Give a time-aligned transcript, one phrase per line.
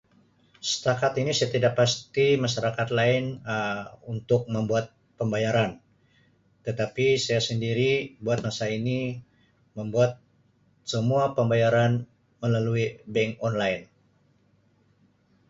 [0.71, 3.83] Setakat ini saya tidak pasti masyarakat lain Um
[4.17, 4.85] untuk membuat
[5.19, 5.71] pembayaran
[6.65, 7.91] tetapi saya sendiri
[8.23, 8.99] buat masa ini
[9.77, 10.11] membuat
[10.93, 11.91] semua pembayaran
[12.43, 12.85] melalui
[13.15, 13.83] bank online.